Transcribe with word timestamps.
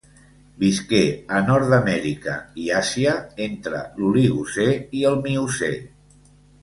Visqué 0.61 1.01
a 1.39 1.41
Nord-amèrica 1.49 2.33
i 2.63 2.67
Àsia 2.79 3.13
entre 3.49 3.83
l'Oligocè 4.01 4.67
i 5.03 5.09
el 5.11 5.21
Miocè. 5.27 5.71